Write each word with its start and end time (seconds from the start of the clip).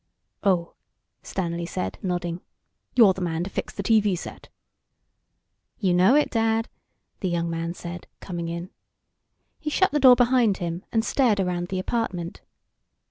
"Oh," 0.43 0.73
Stanley 1.21 1.67
said, 1.67 1.99
nodding. 2.01 2.41
"You're 2.95 3.13
the 3.13 3.21
man 3.21 3.43
to 3.43 3.51
fix 3.51 3.71
the 3.71 3.83
TV 3.83 4.17
set." 4.17 4.49
"You 5.77 5.93
know 5.93 6.15
it, 6.15 6.31
Dad," 6.31 6.69
the 7.19 7.29
young 7.29 7.51
man 7.51 7.75
said, 7.75 8.07
coming 8.19 8.47
in. 8.47 8.71
He 9.59 9.69
shut 9.69 9.91
the 9.91 9.99
door 9.99 10.15
behind 10.15 10.57
him, 10.57 10.83
and 10.91 11.05
stared 11.05 11.39
around 11.39 11.67
the 11.67 11.77
apartment. 11.77 12.41